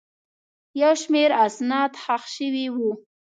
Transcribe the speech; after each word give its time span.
یو 0.81 0.93
شمېر 1.01 1.31
اسناد 1.45 1.91
ښخ 2.03 2.23
شوي 2.35 2.65
وو. 2.75 2.91